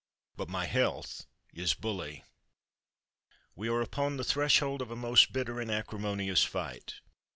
[0.35, 2.23] But my health is bully.
[3.55, 7.01] We are upon the threshold of a most bitter and acrimonious fight.